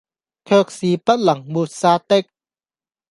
[0.03, 0.07] 卻是不
[1.15, 2.23] 能抹殺的，